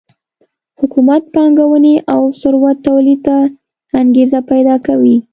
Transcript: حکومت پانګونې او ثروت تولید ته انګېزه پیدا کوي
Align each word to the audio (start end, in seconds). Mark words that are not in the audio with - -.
حکومت 0.79 1.23
پانګونې 1.35 1.95
او 2.13 2.21
ثروت 2.39 2.77
تولید 2.87 3.19
ته 3.27 3.37
انګېزه 3.99 4.39
پیدا 4.51 4.75
کوي 4.87 5.17